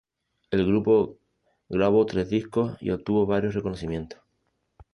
El 0.49 0.65
grupo 0.65 1.19
grabo 1.69 2.07
tres 2.07 2.27
discos 2.31 2.75
y 2.81 2.89
obtuvo 2.89 3.27
varios 3.27 3.53
reconocimientos. 3.53 4.19